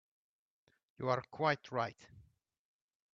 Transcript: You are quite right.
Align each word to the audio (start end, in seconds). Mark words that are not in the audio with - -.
You 0.97 1.09
are 1.09 1.21
quite 1.29 1.71
right. 1.71 2.09